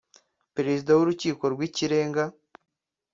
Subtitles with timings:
[0.55, 2.23] Perezida w’Urukiko rw’Ikirenga